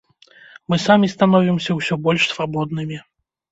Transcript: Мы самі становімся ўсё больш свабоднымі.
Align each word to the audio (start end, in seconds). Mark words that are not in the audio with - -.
Мы 0.73 0.79
самі 0.85 1.09
становімся 1.15 1.71
ўсё 1.77 2.01
больш 2.09 2.27
свабоднымі. 2.35 3.01